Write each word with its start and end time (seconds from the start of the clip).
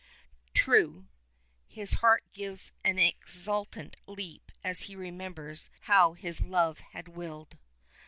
"True." 0.55 1.05
His 1.67 1.93
heart 2.01 2.23
gives 2.33 2.71
an 2.83 2.97
exultant 2.97 3.97
leap 4.07 4.51
as 4.63 4.81
he 4.89 4.95
remembers 4.95 5.69
how 5.81 6.13
his 6.13 6.41
love 6.41 6.79
had 6.79 7.07
willed. 7.07 7.55